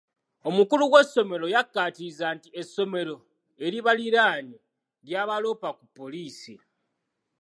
Omukulu 0.47 0.83
w'essomero 0.93 1.45
yakkaatiriza 1.55 2.27
nti 2.35 2.49
essomero 2.61 3.15
eribaliraanye 3.65 4.57
ly'abaloopa 5.07 5.69
ku 5.77 5.85
poliisi. 5.97 6.55